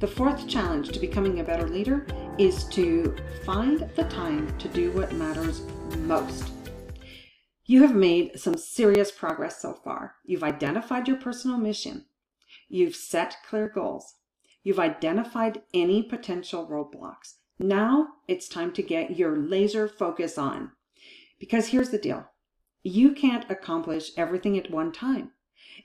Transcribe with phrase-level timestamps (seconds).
[0.00, 2.06] The fourth challenge to becoming a better leader
[2.38, 5.62] is to find the time to do what matters
[5.98, 6.52] most.
[7.66, 10.14] You have made some serious progress so far.
[10.24, 12.04] You've identified your personal mission.
[12.68, 14.14] You've set clear goals.
[14.62, 17.34] You've identified any potential roadblocks.
[17.58, 20.70] Now it's time to get your laser focus on.
[21.40, 22.28] Because here's the deal
[22.84, 25.32] you can't accomplish everything at one time.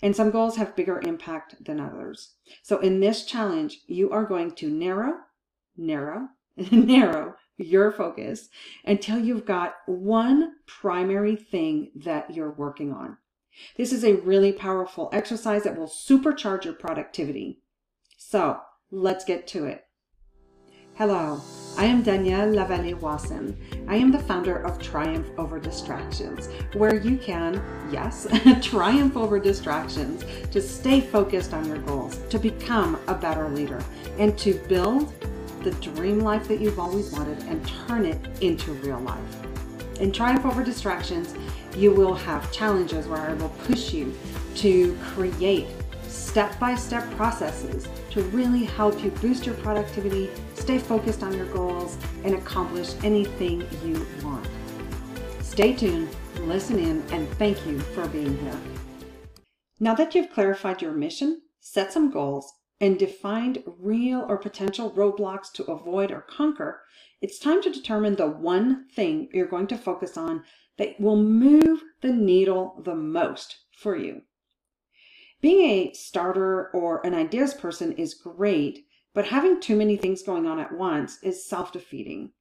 [0.02, 2.36] And some goals have bigger impact than others.
[2.62, 5.16] So in this challenge, you are going to narrow,
[5.78, 6.30] narrow,
[6.72, 8.50] narrow your focus
[8.86, 13.18] until you've got one primary thing that you're working on.
[13.78, 17.62] This is a really powerful exercise that will supercharge your productivity.
[18.18, 18.60] So
[18.92, 19.86] let's get to it.
[20.96, 21.42] Hello,
[21.76, 23.58] I am Danielle Lavallée Wasson.
[23.88, 28.28] I am the founder of Triumph Over Distractions, where you can, yes,
[28.62, 33.84] triumph over distractions to stay focused on your goals, to become a better leader,
[34.20, 35.12] and to build
[35.64, 40.00] the dream life that you've always wanted and turn it into real life.
[40.00, 41.34] In Triumph Over Distractions,
[41.76, 44.14] you will have challenges where I will push you
[44.58, 45.66] to create
[46.08, 51.48] step by step processes to really help you boost your productivity, stay focused on your
[51.48, 54.48] goals, and accomplish anything you want.
[55.42, 56.08] Stay tuned,
[56.42, 58.60] listen in, and thank you for being here.
[59.80, 65.52] Now that you've clarified your mission, set some goals, and defined real or potential roadblocks
[65.54, 66.82] to avoid or conquer,
[67.20, 70.44] it's time to determine the one thing you're going to focus on
[70.78, 74.22] that will move the needle the most for you.
[75.44, 80.48] Being a starter or an ideas person is great, but having too many things going
[80.48, 82.32] on at once is self defeating.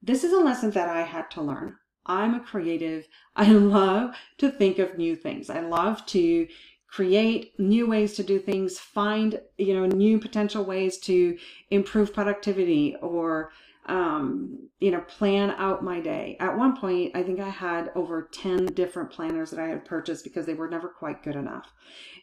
[0.00, 1.74] This is a lesson that I had to learn.
[2.06, 3.08] I'm a creative.
[3.34, 5.50] I love to think of new things.
[5.50, 6.46] I love to
[6.86, 11.36] create new ways to do things, find, you know, new potential ways to
[11.72, 13.50] improve productivity or
[13.86, 16.36] um, you know, plan out my day.
[16.40, 20.24] At one point, I think I had over 10 different planners that I had purchased
[20.24, 21.72] because they were never quite good enough.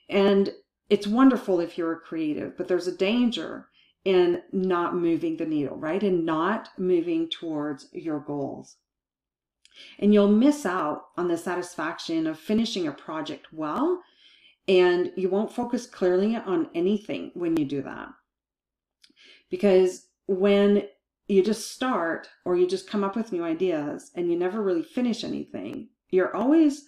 [0.10, 0.52] And
[0.90, 3.68] it's wonderful if you're a creative, but there's a danger
[4.04, 6.02] in not moving the needle, right?
[6.02, 8.78] And not moving towards your goals.
[10.00, 14.02] And you'll miss out on the satisfaction of finishing a project well,
[14.68, 18.10] and you won't focus clearly on anything when you do that.
[19.50, 20.84] Because when
[21.32, 24.84] you just start or you just come up with new ideas and you never really
[24.84, 26.86] finish anything, you're always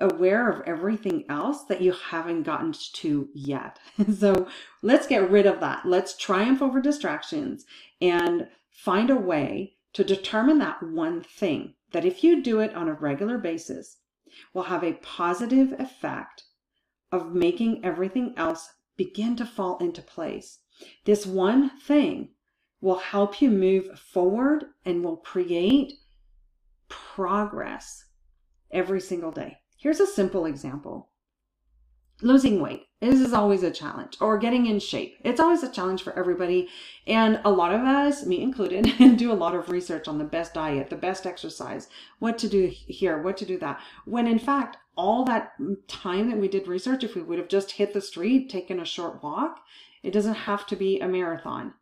[0.00, 3.78] aware of everything else that you haven't gotten to yet.
[4.18, 4.48] so
[4.82, 5.86] let's get rid of that.
[5.86, 7.64] Let's triumph over distractions
[8.00, 12.88] and find a way to determine that one thing that if you do it on
[12.88, 13.98] a regular basis
[14.52, 16.42] will have a positive effect
[17.12, 20.58] of making everything else begin to fall into place.
[21.04, 22.30] This one thing
[22.84, 25.94] will help you move forward and will create
[26.90, 28.04] progress
[28.70, 29.56] every single day.
[29.78, 31.08] Here's a simple example.
[32.20, 32.82] Losing weight.
[33.00, 35.16] This is always a challenge, or getting in shape.
[35.24, 36.68] It's always a challenge for everybody.
[37.06, 38.84] And a lot of us, me included,
[39.16, 42.66] do a lot of research on the best diet, the best exercise, what to do
[42.70, 43.80] here, what to do that.
[44.04, 45.52] When in fact, all that
[45.88, 48.84] time that we did research, if we would have just hit the street, taken a
[48.84, 49.60] short walk,
[50.02, 51.72] it doesn't have to be a marathon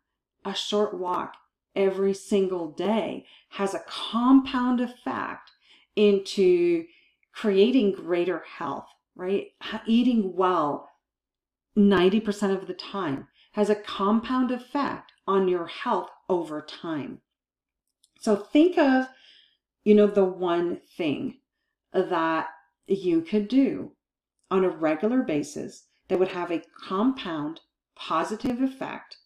[0.45, 1.35] a short walk
[1.75, 5.51] every single day has a compound effect
[5.95, 6.85] into
[7.33, 9.47] creating greater health, right?
[9.85, 10.89] Eating well
[11.77, 17.19] 90% of the time has a compound effect on your health over time.
[18.19, 19.07] So think of,
[19.83, 21.39] you know, the one thing
[21.93, 22.47] that
[22.87, 23.91] you could do
[24.49, 27.61] on a regular basis that would have a compound
[27.95, 29.17] positive effect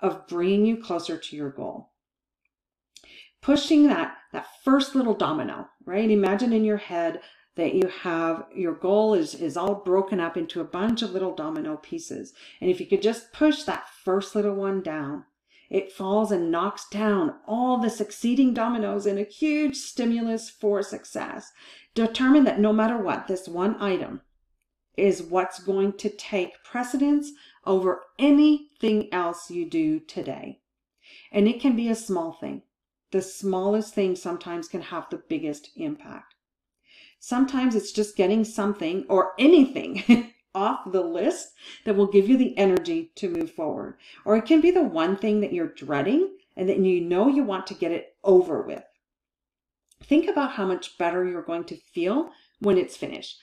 [0.00, 1.90] of bringing you closer to your goal.
[3.40, 6.10] Pushing that, that first little domino, right?
[6.10, 7.20] Imagine in your head
[7.56, 11.34] that you have your goal is, is all broken up into a bunch of little
[11.34, 12.32] domino pieces.
[12.60, 15.24] And if you could just push that first little one down,
[15.68, 21.52] it falls and knocks down all the succeeding dominoes in a huge stimulus for success.
[21.94, 24.22] Determine that no matter what, this one item
[24.98, 27.32] is what's going to take precedence
[27.64, 30.60] over anything else you do today.
[31.32, 32.62] And it can be a small thing.
[33.10, 36.34] The smallest thing sometimes can have the biggest impact.
[37.20, 41.54] Sometimes it's just getting something or anything off the list
[41.84, 43.96] that will give you the energy to move forward.
[44.24, 47.44] Or it can be the one thing that you're dreading and that you know you
[47.44, 48.84] want to get it over with.
[50.02, 52.30] Think about how much better you're going to feel
[52.60, 53.38] when it's finished.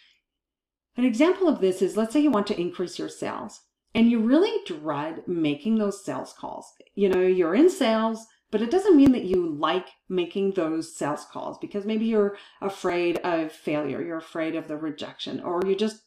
[0.97, 3.61] An example of this is let's say you want to increase your sales
[3.93, 6.73] and you really dread making those sales calls.
[6.95, 11.25] You know, you're in sales, but it doesn't mean that you like making those sales
[11.31, 16.03] calls because maybe you're afraid of failure, you're afraid of the rejection, or you just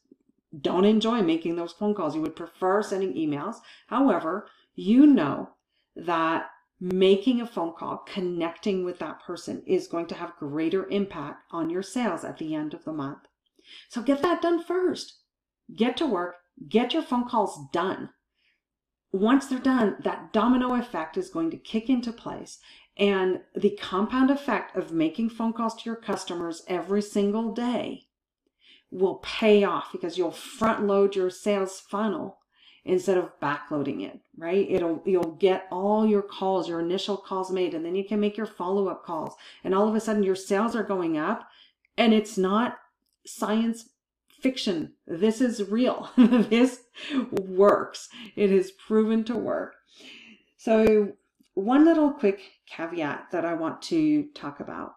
[0.61, 2.15] don't enjoy making those phone calls.
[2.15, 3.57] You would prefer sending emails.
[3.89, 5.51] However, you know
[5.97, 6.51] that
[6.81, 11.69] making a phone call, connecting with that person is going to have greater impact on
[11.69, 13.27] your sales at the end of the month.
[13.89, 15.19] So get that done first.
[15.75, 16.37] Get to work,
[16.69, 18.11] get your phone calls done.
[19.13, 22.59] Once they're done, that domino effect is going to kick into place.
[22.97, 28.09] And the compound effect of making phone calls to your customers every single day
[28.91, 32.39] will pay off because you'll front load your sales funnel
[32.85, 34.67] instead of backloading it, right?
[34.69, 38.37] It'll you'll get all your calls, your initial calls made, and then you can make
[38.37, 39.35] your follow-up calls.
[39.63, 41.47] And all of a sudden your sales are going up
[41.99, 42.79] and it's not
[43.29, 43.91] science
[44.41, 44.93] fiction.
[45.07, 46.11] This is real.
[46.17, 46.81] this
[47.33, 48.09] works.
[48.37, 49.75] It is proven to work.
[50.57, 51.13] So
[51.55, 54.93] one little quick caveat that I want to talk about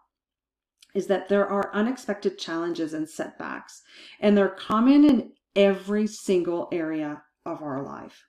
[0.94, 3.82] is that there are unexpected challenges and setbacks,
[4.20, 8.26] and they're common in every single area of our life.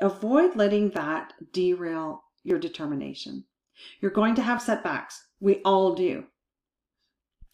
[0.00, 3.44] Avoid letting that derail your determination.
[4.00, 5.22] You're going to have setbacks.
[5.40, 6.24] We all do.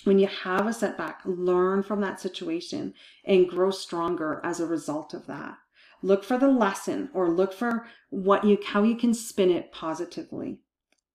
[0.05, 5.15] When you have a setback, learn from that situation and grow stronger as a result
[5.15, 5.57] of that.
[6.03, 10.61] Look for the lesson or look for what you how you can spin it positively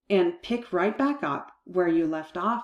[0.10, 2.64] and pick right back up where you left off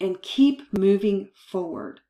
[0.00, 2.00] and keep moving forward.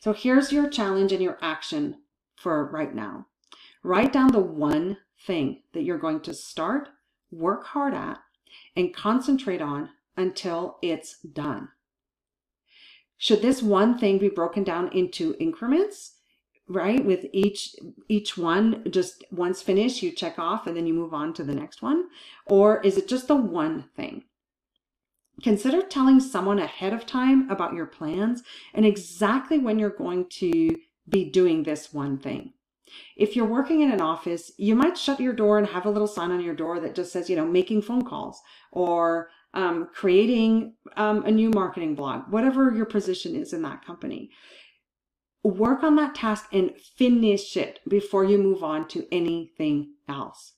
[0.00, 2.02] So here's your challenge and your action
[2.36, 3.26] for right now.
[3.82, 6.90] Write down the one thing that you're going to start,
[7.30, 8.18] work hard at,
[8.76, 11.68] and concentrate on until it's done.
[13.18, 16.14] Should this one thing be broken down into increments?
[16.68, 17.04] right?
[17.04, 17.74] With each
[18.08, 21.54] each one just once finished you check off and then you move on to the
[21.54, 22.08] next one?
[22.46, 24.24] Or is it just the one thing?
[25.42, 28.42] Consider telling someone ahead of time about your plans
[28.74, 30.76] and exactly when you're going to
[31.08, 32.52] be doing this one thing.
[33.16, 36.08] If you're working in an office, you might shut your door and have a little
[36.08, 38.40] sign on your door that just says, you know, making phone calls
[38.72, 44.30] or um, creating um, a new marketing blog, whatever your position is in that company.
[45.42, 50.54] Work on that task and finish it before you move on to anything else.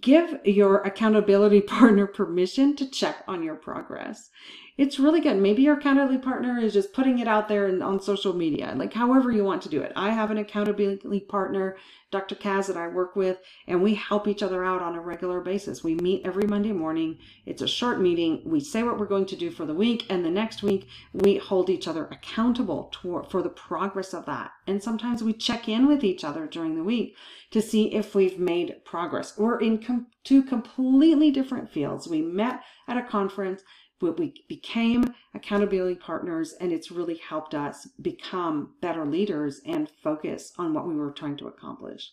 [0.00, 4.30] Give your accountability partner permission to check on your progress
[4.80, 5.36] it's really good.
[5.36, 8.94] Maybe your accountability partner is just putting it out there and on social media, like
[8.94, 9.92] however you want to do it.
[9.94, 11.76] I have an accountability partner,
[12.10, 12.34] Dr.
[12.34, 15.84] Kaz, that I work with, and we help each other out on a regular basis.
[15.84, 17.18] We meet every Monday morning.
[17.44, 18.40] It's a short meeting.
[18.46, 21.36] We say what we're going to do for the week, and the next week we
[21.36, 24.50] hold each other accountable for the progress of that.
[24.66, 27.16] And sometimes we check in with each other during the week
[27.50, 29.36] to see if we've made progress.
[29.36, 32.08] We're in com- two completely different fields.
[32.08, 33.62] We met at a conference
[34.00, 40.72] we became accountability partners and it's really helped us become better leaders and focus on
[40.72, 42.12] what we were trying to accomplish.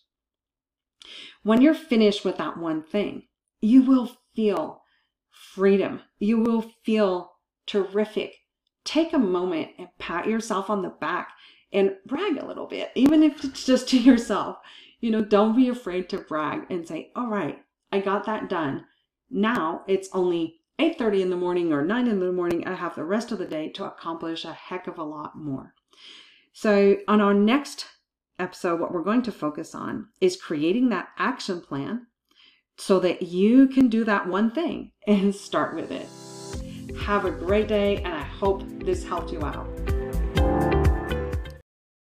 [1.42, 3.24] When you're finished with that one thing,
[3.60, 4.82] you will feel
[5.30, 6.00] freedom.
[6.18, 7.32] You will feel
[7.66, 8.34] terrific.
[8.84, 11.30] Take a moment and pat yourself on the back
[11.72, 14.58] and brag a little bit, even if it's just to yourself.
[15.00, 17.58] You know, don't be afraid to brag and say, all right,
[17.92, 18.84] I got that done.
[19.30, 23.04] Now it's only 8.30 in the morning or 9 in the morning, I have the
[23.04, 25.74] rest of the day to accomplish a heck of a lot more.
[26.52, 27.86] So on our next
[28.38, 32.06] episode, what we're going to focus on is creating that action plan
[32.76, 36.08] so that you can do that one thing and start with it.
[37.00, 39.67] Have a great day, and I hope this helped you out.